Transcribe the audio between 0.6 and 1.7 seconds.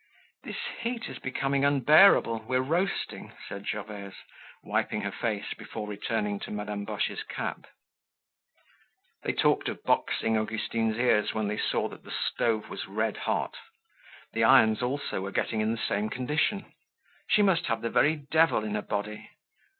heat is becoming